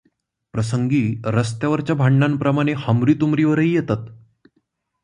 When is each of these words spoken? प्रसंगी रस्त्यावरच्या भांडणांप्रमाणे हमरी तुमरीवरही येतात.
प्रसंगी 0.53 1.21
रस्त्यावरच्या 1.25 1.95
भांडणांप्रमाणे 1.95 2.73
हमरी 2.77 3.13
तुमरीवरही 3.13 3.73
येतात. 3.73 4.07